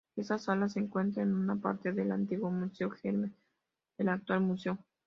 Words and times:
Esta 0.15 0.39
sala 0.39 0.67
se 0.67 0.79
encuentra 0.79 1.21
en 1.21 1.31
una 1.35 1.55
parte 1.57 1.91
del 1.91 2.11
antiguo 2.11 2.49
museo, 2.49 2.89
germen 2.89 3.35
del 3.99 4.09
actual 4.09 4.41
museo. 4.41 4.79